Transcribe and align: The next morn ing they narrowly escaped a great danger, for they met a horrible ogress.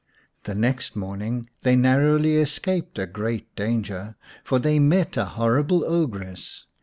The 0.45 0.55
next 0.55 0.95
morn 0.95 1.21
ing 1.21 1.49
they 1.61 1.75
narrowly 1.75 2.37
escaped 2.37 2.97
a 2.97 3.05
great 3.05 3.55
danger, 3.55 4.15
for 4.43 4.57
they 4.57 4.79
met 4.79 5.15
a 5.15 5.25
horrible 5.25 5.85
ogress. 5.85 6.65